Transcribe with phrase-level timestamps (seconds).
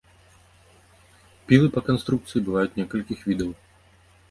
[1.51, 3.55] Пілы па канструкцыі бываюць некалькіх відаў.